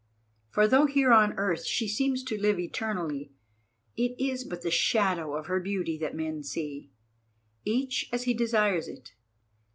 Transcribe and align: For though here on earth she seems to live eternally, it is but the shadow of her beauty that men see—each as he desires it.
For 0.49 0.67
though 0.67 0.87
here 0.87 1.11
on 1.13 1.33
earth 1.33 1.63
she 1.63 1.87
seems 1.87 2.23
to 2.23 2.35
live 2.41 2.59
eternally, 2.59 3.33
it 3.95 4.19
is 4.19 4.43
but 4.43 4.63
the 4.63 4.71
shadow 4.71 5.35
of 5.35 5.45
her 5.45 5.59
beauty 5.59 5.95
that 5.99 6.15
men 6.15 6.41
see—each 6.41 8.09
as 8.11 8.23
he 8.23 8.33
desires 8.33 8.87
it. 8.87 9.13